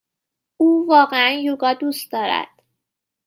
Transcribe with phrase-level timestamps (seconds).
[0.57, 2.49] او واقعا یوگا دوست دارد.